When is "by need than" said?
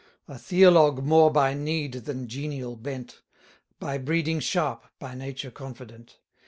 1.31-2.27